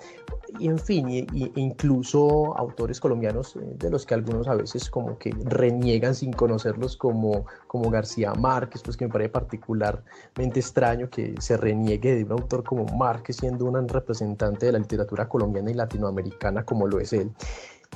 y 0.58 0.66
en 0.66 0.78
fin, 0.78 1.08
y, 1.11 1.52
incluso 1.56 2.56
autores 2.56 3.00
colombianos 3.00 3.56
eh, 3.56 3.61
de 3.76 3.90
los 3.90 4.06
que 4.06 4.14
algunos 4.14 4.49
a 4.49 4.54
veces 4.54 4.88
como 4.88 5.18
que 5.18 5.30
reniegan 5.44 6.14
sin 6.14 6.32
conocerlos 6.32 6.96
como, 6.96 7.44
como 7.66 7.90
García 7.90 8.32
Márquez, 8.34 8.82
pues 8.82 8.96
que 8.96 9.06
me 9.06 9.12
parece 9.12 9.30
particularmente 9.30 10.61
extraño 10.61 11.11
que 11.11 11.34
se 11.38 11.56
reniegue 11.56 12.14
de 12.14 12.25
un 12.25 12.32
autor 12.32 12.64
como 12.64 12.87
Márquez 12.96 13.37
siendo 13.37 13.66
un 13.66 13.88
representante 13.88 14.66
de 14.66 14.73
la 14.73 14.78
literatura 14.78 15.28
colombiana 15.28 15.70
y 15.70 15.75
latinoamericana 15.75 16.64
como 16.64 16.87
lo 16.87 16.99
es 16.99 17.12
él. 17.12 17.30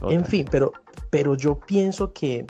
En 0.03 0.25
fin, 0.25 0.47
pero, 0.51 0.73
pero 1.11 1.35
yo 1.35 1.59
pienso 1.59 2.13
que 2.13 2.47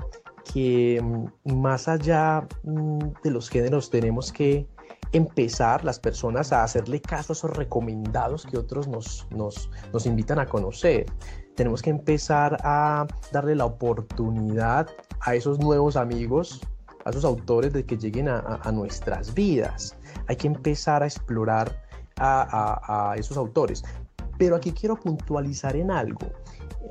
que 0.52 1.00
mm, 1.02 1.54
más 1.56 1.88
allá 1.88 2.46
mm, 2.64 2.98
de 3.22 3.30
los 3.30 3.48
géneros 3.48 3.90
tenemos 3.90 4.32
que 4.32 4.66
empezar 5.12 5.84
las 5.84 5.98
personas 5.98 6.52
a 6.52 6.64
hacerle 6.64 7.00
caso 7.00 7.32
a 7.32 7.34
esos 7.34 7.56
recomendados 7.56 8.46
que 8.46 8.58
otros 8.58 8.88
nos, 8.88 9.26
nos, 9.30 9.70
nos 9.92 10.06
invitan 10.06 10.38
a 10.38 10.46
conocer. 10.46 11.06
Tenemos 11.54 11.82
que 11.82 11.90
empezar 11.90 12.58
a 12.62 13.06
darle 13.32 13.56
la 13.56 13.64
oportunidad 13.64 14.88
a 15.20 15.34
esos 15.34 15.58
nuevos 15.58 15.96
amigos, 15.96 16.60
a 17.04 17.10
esos 17.10 17.24
autores 17.24 17.72
de 17.72 17.84
que 17.84 17.96
lleguen 17.96 18.28
a, 18.28 18.70
nuestras 18.72 19.34
vidas. 19.34 19.96
Hay 20.28 20.36
que 20.36 20.46
empezar 20.46 21.02
a 21.02 21.06
explorar 21.06 21.82
a, 22.16 23.10
a, 23.10 23.16
esos 23.16 23.36
autores. 23.36 23.82
Pero 24.38 24.56
aquí 24.56 24.72
quiero 24.72 24.96
puntualizar 24.96 25.76
en 25.76 25.90
algo. 25.90 26.20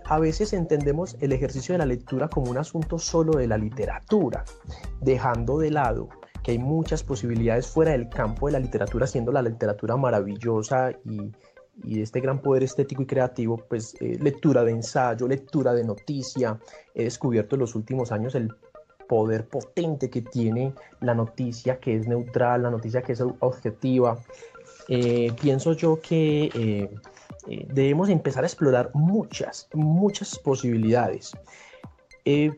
A 0.06 0.20
veces 0.20 0.54
entendemos 0.54 1.18
el 1.20 1.32
ejercicio 1.32 1.74
de 1.74 1.80
la 1.80 1.86
lectura 1.86 2.28
como 2.30 2.52
un 2.52 2.58
asunto 2.58 3.00
solo 3.00 3.34
de 3.34 3.48
la 3.48 3.58
literatura, 3.58 4.46
dejando 5.02 5.58
de 5.58 5.72
lado 5.72 6.10
que 6.44 6.52
hay 6.52 6.60
muchas 6.60 7.04
posibilidades 7.04 7.68
fuera 7.68 7.92
del 7.92 8.08
campo 8.08 8.46
de 8.46 8.54
la 8.54 8.60
literatura, 8.60 9.06
siendo 9.06 9.34
la 9.34 9.42
literatura 9.42 9.98
maravillosa 9.98 10.92
y, 11.04 11.34
y 11.84 12.02
este 12.02 12.22
gran 12.22 12.42
poder 12.42 12.64
estético 12.64 13.02
y 13.02 13.06
creativo, 13.06 13.58
pues 13.58 13.96
eh, 14.00 14.18
lectura 14.22 14.64
de 14.64 14.72
ensayo, 14.72 15.28
lectura 15.28 15.74
de 15.74 15.84
noticia. 15.84 16.58
He 16.96 17.04
descubierto 17.04 17.56
en 17.56 17.60
los 17.62 17.76
últimos 17.76 18.14
años 18.14 18.34
el 18.36 18.54
poder 19.08 19.48
potente 19.48 20.10
que 20.10 20.22
tiene 20.22 20.74
la 21.02 21.14
noticia, 21.14 21.80
que 21.80 21.96
es 21.96 22.08
neutral, 22.08 22.64
la 22.64 22.70
noticia 22.70 23.02
que 23.02 23.14
es 23.14 23.22
objetiva. 23.22 24.18
Eh, 24.88 25.32
pienso 25.42 25.74
yo 25.74 26.00
que 26.02 26.50
eh, 26.56 26.90
debemos 27.74 28.10
empezar 28.10 28.44
a 28.44 28.48
explorar 28.48 28.92
muchas, 28.94 29.68
muchas 29.74 30.38
posibilidades. 30.40 31.32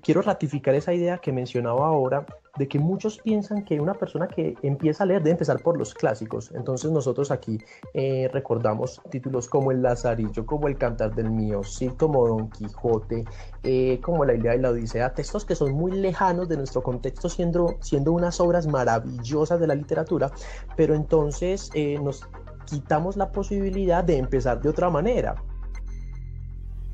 quiero 0.01 0.21
ratificar 0.21 0.73
esa 0.73 0.93
idea 0.93 1.19
que 1.19 1.31
mencionaba 1.31 1.87
ahora 1.87 2.25
de 2.59 2.67
que 2.67 2.77
muchos 2.77 3.17
piensan 3.19 3.63
que 3.63 3.79
una 3.79 3.93
persona 3.93 4.27
que 4.27 4.55
empieza 4.61 5.03
a 5.03 5.07
leer 5.07 5.23
debe 5.23 5.31
empezar 5.31 5.61
por 5.61 5.77
los 5.77 5.93
clásicos. 5.93 6.51
Entonces 6.53 6.91
nosotros 6.91 7.31
aquí 7.31 7.57
eh, 7.93 8.29
recordamos 8.33 9.01
títulos 9.09 9.47
como 9.47 9.71
El 9.71 9.81
Lazarillo, 9.81 10.45
como 10.45 10.67
El 10.67 10.77
Cantar 10.77 11.15
del 11.15 11.31
Mío, 11.31 11.63
sí, 11.63 11.87
como 11.97 12.27
Don 12.27 12.49
Quijote, 12.49 13.23
eh, 13.63 13.99
como 14.01 14.25
La 14.25 14.33
Ilíada 14.33 14.57
y 14.57 14.59
la 14.59 14.69
Odisea, 14.71 15.13
textos 15.13 15.45
que 15.45 15.55
son 15.55 15.71
muy 15.71 15.93
lejanos 15.93 16.49
de 16.49 16.57
nuestro 16.57 16.83
contexto, 16.83 17.29
siendo, 17.29 17.77
siendo 17.79 18.11
unas 18.11 18.41
obras 18.41 18.67
maravillosas 18.67 19.57
de 19.61 19.67
la 19.67 19.75
literatura, 19.75 20.29
pero 20.75 20.93
entonces 20.95 21.71
eh, 21.73 21.97
nos 22.03 22.27
quitamos 22.65 23.15
la 23.15 23.31
posibilidad 23.31 24.03
de 24.03 24.17
empezar 24.17 24.61
de 24.61 24.67
otra 24.67 24.89
manera. 24.89 25.35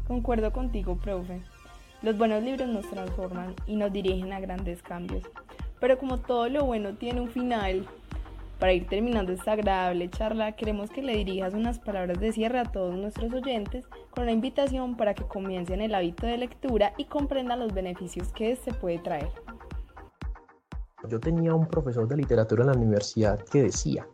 Concuerdo 0.08 0.54
contigo, 0.54 0.96
profe. 0.96 1.42
Los 2.06 2.20
buenos 2.20 2.44
libros 2.44 2.70
nos 2.70 2.88
transforman 2.88 3.56
y 3.66 3.76
nos 3.76 3.92
dirigen 3.92 4.32
a 4.32 4.40
grandes 4.40 4.84
cambios. 4.84 5.24
Pero 5.80 5.98
como 5.98 6.20
todo 6.20 6.48
lo 6.50 6.64
bueno 6.64 6.94
tiene 6.94 7.20
un 7.20 7.30
final, 7.30 7.88
para 8.60 8.74
ir 8.74 8.86
terminando 8.88 9.32
esta 9.32 9.54
agradable 9.54 10.12
charla, 10.12 10.52
queremos 10.52 10.92
que 10.92 11.02
le 11.02 11.18
dirijas 11.18 11.56
unas 11.56 11.80
palabras 11.80 12.20
de 12.20 12.32
cierre 12.32 12.60
a 12.60 12.66
todos 12.66 12.96
nuestros 12.96 13.34
oyentes 13.34 13.88
con 14.12 14.26
una 14.26 14.34
invitación 14.34 14.96
para 14.96 15.16
que 15.16 15.24
comiencen 15.24 15.82
el 15.82 15.96
hábito 15.96 16.28
de 16.28 16.38
lectura 16.38 16.94
y 16.96 17.06
comprendan 17.06 17.60
los 17.60 17.74
beneficios 17.74 18.28
que 18.34 18.52
este 18.52 18.72
puede 18.72 19.00
traer. 19.00 19.32
Yo 21.10 21.20
tenía 21.20 21.56
un 21.56 21.66
profesor 21.66 22.08
de 22.08 22.18
literatura 22.18 22.66
en 22.66 22.70
la 22.70 22.78
universidad 22.78 23.40
que 23.46 23.64
decía, 23.64 24.08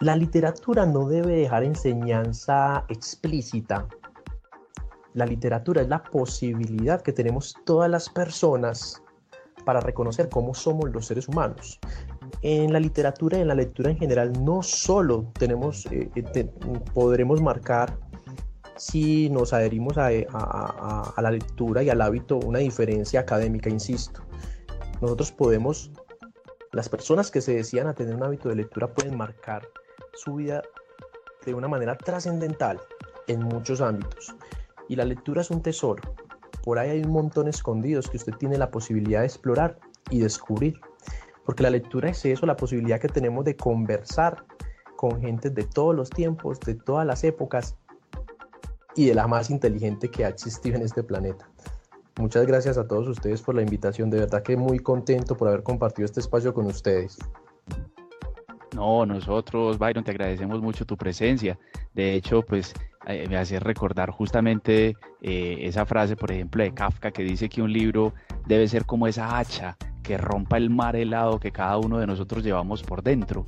la 0.00 0.16
literatura 0.16 0.84
no 0.84 1.08
debe 1.08 1.32
dejar 1.32 1.64
enseñanza 1.64 2.84
explícita 2.90 3.88
la 5.14 5.26
literatura 5.26 5.82
es 5.82 5.88
la 5.88 6.02
posibilidad 6.02 7.02
que 7.02 7.12
tenemos 7.12 7.54
todas 7.64 7.90
las 7.90 8.08
personas 8.08 9.02
para 9.64 9.80
reconocer 9.80 10.28
cómo 10.28 10.54
somos 10.54 10.90
los 10.90 11.06
seres 11.06 11.28
humanos. 11.28 11.78
En 12.40 12.72
la 12.72 12.80
literatura 12.80 13.38
y 13.38 13.42
en 13.42 13.48
la 13.48 13.54
lectura 13.54 13.90
en 13.90 13.98
general 13.98 14.32
no 14.44 14.62
solo 14.62 15.30
tenemos, 15.38 15.86
eh, 15.86 16.10
eh, 16.14 16.44
podremos 16.94 17.40
marcar 17.40 17.96
si 18.76 19.30
nos 19.30 19.52
adherimos 19.52 19.96
a, 19.98 20.08
a, 20.08 21.22
la 21.22 21.30
lectura 21.30 21.82
y 21.82 21.90
al 21.90 22.00
hábito 22.00 22.38
una 22.38 22.58
diferencia 22.58 23.20
académica, 23.20 23.70
insisto. 23.70 24.22
Nosotros 25.00 25.30
podemos, 25.30 25.92
las 26.72 26.88
personas 26.88 27.30
que 27.30 27.40
se 27.40 27.54
decían 27.54 27.86
a 27.86 27.94
tener 27.94 28.14
un 28.14 28.24
hábito 28.24 28.48
de 28.48 28.56
lectura 28.56 28.92
pueden 28.92 29.16
marcar 29.16 29.68
su 30.14 30.36
vida 30.36 30.62
de 31.44 31.54
una 31.54 31.68
manera 31.68 31.96
trascendental 31.96 32.80
en 33.28 33.40
muchos 33.40 33.80
ámbitos. 33.80 34.34
Y 34.92 34.96
la 34.96 35.06
lectura 35.06 35.40
es 35.40 35.50
un 35.50 35.62
tesoro. 35.62 36.02
Por 36.62 36.78
ahí 36.78 36.90
hay 36.90 37.00
un 37.00 37.12
montón 37.12 37.48
escondidos 37.48 38.10
que 38.10 38.18
usted 38.18 38.34
tiene 38.34 38.58
la 38.58 38.70
posibilidad 38.70 39.20
de 39.20 39.26
explorar 39.26 39.78
y 40.10 40.20
descubrir. 40.20 40.78
Porque 41.46 41.62
la 41.62 41.70
lectura 41.70 42.10
es 42.10 42.22
eso, 42.26 42.44
la 42.44 42.56
posibilidad 42.56 43.00
que 43.00 43.08
tenemos 43.08 43.46
de 43.46 43.56
conversar 43.56 44.44
con 44.98 45.18
gente 45.22 45.48
de 45.48 45.64
todos 45.64 45.96
los 45.96 46.10
tiempos, 46.10 46.60
de 46.60 46.74
todas 46.74 47.06
las 47.06 47.24
épocas 47.24 47.74
y 48.94 49.06
de 49.06 49.14
la 49.14 49.26
más 49.26 49.48
inteligente 49.48 50.10
que 50.10 50.26
ha 50.26 50.28
existido 50.28 50.76
en 50.76 50.82
este 50.82 51.02
planeta. 51.02 51.48
Muchas 52.18 52.44
gracias 52.46 52.76
a 52.76 52.86
todos 52.86 53.08
ustedes 53.08 53.40
por 53.40 53.54
la 53.54 53.62
invitación, 53.62 54.10
de 54.10 54.18
verdad 54.18 54.42
que 54.42 54.58
muy 54.58 54.78
contento 54.78 55.38
por 55.38 55.48
haber 55.48 55.62
compartido 55.62 56.04
este 56.04 56.20
espacio 56.20 56.52
con 56.52 56.66
ustedes. 56.66 57.16
No, 58.74 59.06
nosotros, 59.06 59.78
Byron, 59.78 60.04
te 60.04 60.10
agradecemos 60.10 60.60
mucho 60.60 60.84
tu 60.84 60.98
presencia. 60.98 61.58
De 61.94 62.14
hecho, 62.14 62.42
pues 62.42 62.74
eh, 63.06 63.26
me 63.28 63.36
hace 63.36 63.58
recordar 63.58 64.10
justamente 64.10 64.96
eh, 65.20 65.58
esa 65.62 65.86
frase, 65.86 66.16
por 66.16 66.30
ejemplo, 66.30 66.62
de 66.62 66.72
Kafka, 66.72 67.10
que 67.10 67.22
dice 67.22 67.48
que 67.48 67.62
un 67.62 67.72
libro 67.72 68.14
debe 68.46 68.68
ser 68.68 68.84
como 68.84 69.06
esa 69.06 69.38
hacha 69.38 69.76
que 70.02 70.16
rompa 70.16 70.56
el 70.56 70.70
mar 70.70 70.96
helado 70.96 71.38
que 71.38 71.52
cada 71.52 71.78
uno 71.78 71.98
de 71.98 72.06
nosotros 72.06 72.44
llevamos 72.44 72.82
por 72.82 73.02
dentro. 73.02 73.44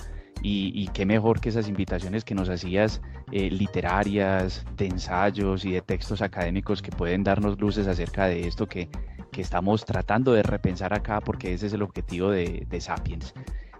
Y, 0.47 0.89
qué 0.89 1.07
mejor 1.07 1.41
que 1.41 1.49
esas 1.49 1.69
invitaciones 1.71 2.23
que 2.23 2.35
nos 2.35 2.51
hacías 2.51 3.01
eh, 3.33 3.49
literarias, 3.51 4.67
de 4.77 4.89
ensayos 4.89 5.65
y 5.65 5.73
de 5.73 5.81
textos 5.81 6.21
académicos 6.21 6.83
que 6.83 6.91
pueden 6.91 7.25
darnos 7.25 7.59
luces 7.59 7.87
acerca 7.87 8.27
de 8.27 8.47
esto 8.47 8.67
que, 8.67 8.91
que 9.33 9.41
estamos 9.41 9.87
tratando 9.87 10.35
de 10.35 10.43
repensar 10.43 10.93
acá, 10.93 11.23
porque 11.23 11.55
ese 11.55 11.69
es 11.69 11.73
el 11.73 11.81
objetivo 11.81 12.31
de, 12.31 12.67
de 12.69 12.81
Sapiens. 12.83 13.33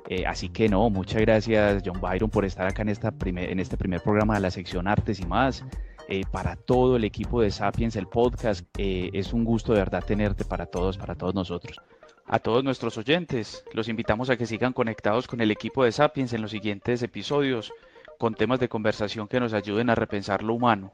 Eh, 0.09 0.27
así 0.27 0.51
que 0.51 0.69
no, 0.69 0.91
muchas 0.91 1.23
gracias 1.23 1.83
John 1.85 2.01
Byron 2.01 2.29
por 2.29 2.45
estar 2.45 2.67
acá 2.67 2.83
en, 2.83 2.91
este 2.91 3.77
primer 3.77 4.03
programa 4.03 4.35
de 4.35 4.41
la 4.41 4.51
sección 4.51 4.87
Artes 4.87 5.21
y 5.21 5.27
más. 5.27 5.65
Eh, 6.09 6.25
para 6.31 6.57
todo 6.57 6.97
el 6.97 7.05
equipo 7.05 7.41
de 7.41 7.51
Sapiens, 7.51 7.97
el 7.97 8.07
podcast, 8.07 8.67
eh, 8.77 9.09
es 9.15 9.33
un 9.33 9.45
gusto 9.45 9.73
de 9.73 9.79
verdad 9.79 10.05
tenerte 10.05 10.45
para 10.45 10.67
todos, 10.67 10.99
para 10.99 11.15
todos 11.15 11.35
nosotros. 11.35 11.81
A 12.27 12.39
todos 12.39 12.63
nuestros 12.63 12.99
oyentes, 12.99 13.65
los 13.73 13.89
invitamos 13.89 14.29
a 14.29 14.37
que 14.37 14.47
sigan 14.47 14.75
conectados 14.75 15.27
con 15.27 15.41
el 15.41 15.51
equipo 15.51 15.85
de 15.85 15.93
Sapiens 15.93 16.33
en 16.35 16.43
los 16.43 16.51
siguientes 16.51 17.03
episodios 17.03 17.73
con 18.19 18.35
temas 18.35 18.61
de 18.61 18.69
conversación 18.69 19.29
que 19.29 19.41
nos 19.41 19.55
ayuden 19.55 19.91
a 19.91 19.95
repensar 19.95 20.43
lo 20.43 20.55
humano. 20.55 20.93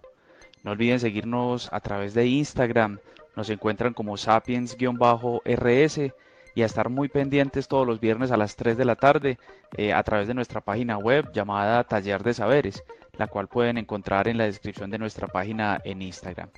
No 0.62 0.72
olviden 0.72 1.00
seguirnos 1.00 1.68
a 1.72 1.80
través 1.80 2.14
de 2.14 2.26
Instagram, 2.26 2.98
nos 3.36 3.50
encuentran 3.50 3.94
como 3.94 4.16
sapiens-rs 4.16 6.12
y 6.60 6.62
a 6.62 6.66
estar 6.66 6.90
muy 6.90 7.08
pendientes 7.08 7.68
todos 7.68 7.86
los 7.86 8.00
viernes 8.00 8.30
a 8.30 8.36
las 8.36 8.54
3 8.54 8.76
de 8.76 8.84
la 8.84 8.94
tarde 8.94 9.38
eh, 9.78 9.94
a 9.94 10.02
través 10.02 10.28
de 10.28 10.34
nuestra 10.34 10.60
página 10.60 10.98
web 10.98 11.32
llamada 11.32 11.84
Taller 11.84 12.22
de 12.22 12.34
Saberes, 12.34 12.84
la 13.16 13.28
cual 13.28 13.48
pueden 13.48 13.78
encontrar 13.78 14.28
en 14.28 14.36
la 14.36 14.44
descripción 14.44 14.90
de 14.90 14.98
nuestra 14.98 15.26
página 15.26 15.80
en 15.84 16.02
Instagram. 16.02 16.50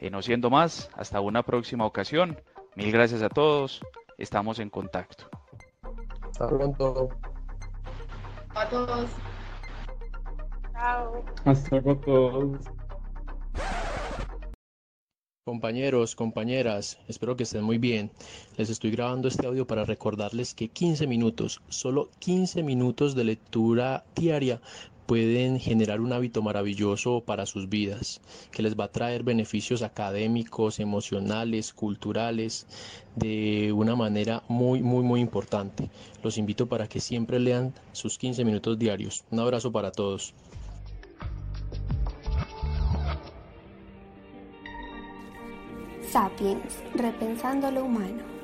Eh, 0.00 0.08
no 0.08 0.22
siendo 0.22 0.48
más, 0.48 0.88
hasta 0.96 1.20
una 1.20 1.42
próxima 1.42 1.84
ocasión. 1.84 2.40
Mil 2.74 2.90
gracias 2.90 3.20
a 3.20 3.28
todos. 3.28 3.82
Estamos 4.16 4.60
en 4.60 4.70
contacto. 4.70 5.24
Hasta 6.22 6.48
pronto. 6.48 7.10
A 8.54 8.66
todos. 8.66 9.10
Chao. 10.72 11.22
Hasta 11.44 11.82
pronto. 11.82 12.58
Compañeros, 15.46 16.16
compañeras, 16.16 16.98
espero 17.08 17.34
que 17.34 17.44
estén 17.44 17.64
muy 17.64 17.78
bien. 17.78 18.10
Les 18.58 18.68
estoy 18.68 18.90
grabando 18.90 19.26
este 19.26 19.46
audio 19.46 19.66
para 19.66 19.86
recordarles 19.86 20.52
que 20.52 20.68
15 20.68 21.06
minutos, 21.06 21.62
solo 21.70 22.10
15 22.18 22.62
minutos 22.62 23.14
de 23.14 23.24
lectura 23.24 24.04
diaria 24.14 24.60
pueden 25.06 25.58
generar 25.58 26.02
un 26.02 26.12
hábito 26.12 26.42
maravilloso 26.42 27.22
para 27.22 27.46
sus 27.46 27.70
vidas, 27.70 28.20
que 28.50 28.62
les 28.62 28.78
va 28.78 28.84
a 28.84 28.92
traer 28.92 29.22
beneficios 29.22 29.80
académicos, 29.80 30.78
emocionales, 30.78 31.72
culturales, 31.72 32.66
de 33.16 33.72
una 33.72 33.96
manera 33.96 34.42
muy, 34.46 34.82
muy, 34.82 35.02
muy 35.02 35.20
importante. 35.20 35.88
Los 36.22 36.36
invito 36.36 36.68
para 36.68 36.86
que 36.86 37.00
siempre 37.00 37.40
lean 37.40 37.72
sus 37.92 38.18
15 38.18 38.44
minutos 38.44 38.78
diarios. 38.78 39.24
Un 39.30 39.40
abrazo 39.40 39.72
para 39.72 39.90
todos. 39.90 40.34
Sapiens, 46.10 46.82
repensando 46.96 47.70
lo 47.70 47.84
humano. 47.84 48.39